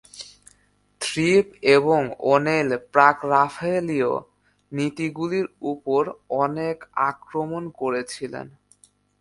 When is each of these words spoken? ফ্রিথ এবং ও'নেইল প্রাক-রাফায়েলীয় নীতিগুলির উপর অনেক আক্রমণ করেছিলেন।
ফ্রিথ 1.01 1.47
এবং 1.75 2.01
ও'নেইল 2.31 2.69
প্রাক-রাফায়েলীয় 2.93 4.11
নীতিগুলির 4.71 5.47
উপর 5.73 6.01
অনেক 6.43 6.77
আক্রমণ 7.09 7.63
করেছিলেন। 7.81 8.47